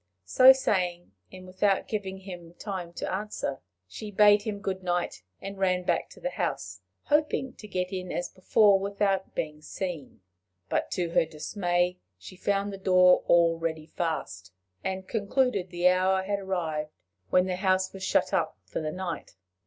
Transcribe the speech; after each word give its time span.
So 0.25 0.51
saying, 0.51 1.11
and 1.31 1.45
without 1.45 1.87
giving 1.87 2.21
him 2.21 2.55
time 2.55 2.91
to 2.93 3.13
answer, 3.13 3.59
she 3.87 4.09
bade 4.09 4.41
him 4.41 4.57
good 4.59 4.81
night, 4.81 5.21
and 5.39 5.59
ran 5.59 5.83
back 5.83 6.09
to 6.09 6.19
the 6.19 6.31
house, 6.31 6.81
hoping 7.03 7.53
to 7.57 7.67
get 7.67 7.93
in 7.93 8.11
as 8.11 8.27
before 8.27 8.79
without 8.79 9.35
being 9.35 9.61
seen. 9.61 10.21
But 10.69 10.89
to 10.93 11.11
her 11.11 11.25
dismay 11.25 11.99
she 12.17 12.35
found 12.35 12.73
the 12.73 12.79
door 12.79 13.23
already 13.29 13.85
fast, 13.85 14.51
and 14.83 15.07
concluded 15.07 15.69
the 15.69 15.89
hour 15.89 16.23
had 16.23 16.39
arrived 16.39 16.89
when 17.29 17.45
the 17.45 17.57
house 17.57 17.93
was 17.93 18.01
shut 18.03 18.33
up 18.33 18.57
for 18.65 18.79
the 18.81 18.91
night. 18.91 19.35